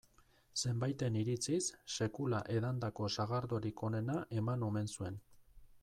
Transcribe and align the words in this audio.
Zenbaiten 0.67 1.17
iritziz, 1.19 1.59
sekula 1.97 2.39
edandako 2.55 3.13
sagardorik 3.19 3.87
onena 3.91 4.21
eman 4.43 4.71
omen 4.71 4.95
zuen. 4.99 5.23